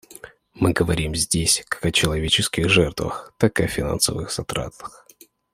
Мы 0.55 0.73
говорим 0.73 1.13
здесь 1.13 1.63
как 1.69 1.85
о 1.85 1.91
человеческих 1.91 2.67
жертвах, 2.69 3.35
так 3.37 3.59
и 3.59 3.65
о 3.65 3.67
финансовых 3.67 4.31
затратах. 4.31 5.05